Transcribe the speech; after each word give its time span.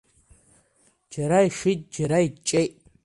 Џьара 1.11 1.39
ишит, 1.47 1.79
џьара 1.93 2.17
иҷҷеит. 2.27 2.73